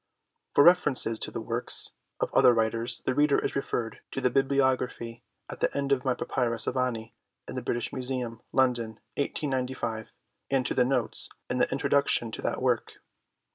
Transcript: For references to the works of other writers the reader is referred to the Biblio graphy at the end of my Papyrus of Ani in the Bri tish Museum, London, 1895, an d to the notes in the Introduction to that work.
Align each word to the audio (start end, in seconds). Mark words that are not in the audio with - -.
For 0.55 0.63
references 0.63 1.19
to 1.19 1.29
the 1.29 1.41
works 1.41 1.91
of 2.19 2.31
other 2.33 2.55
writers 2.55 3.03
the 3.05 3.13
reader 3.13 3.37
is 3.37 3.55
referred 3.55 3.99
to 4.09 4.19
the 4.19 4.31
Biblio 4.31 4.75
graphy 4.75 5.21
at 5.47 5.59
the 5.59 5.71
end 5.77 5.91
of 5.91 6.03
my 6.03 6.15
Papyrus 6.15 6.65
of 6.65 6.75
Ani 6.75 7.13
in 7.47 7.53
the 7.53 7.61
Bri 7.61 7.75
tish 7.75 7.93
Museum, 7.93 8.41
London, 8.51 8.99
1895, 9.17 10.11
an 10.49 10.63
d 10.63 10.67
to 10.69 10.73
the 10.73 10.85
notes 10.85 11.29
in 11.51 11.59
the 11.59 11.71
Introduction 11.71 12.31
to 12.31 12.41
that 12.41 12.63
work. 12.63 12.93